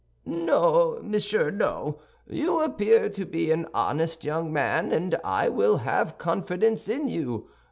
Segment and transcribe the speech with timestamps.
[0.25, 6.17] "No, monsieur, no; you appear to be an honest young man, and I will have
[6.17, 7.51] confidence in you.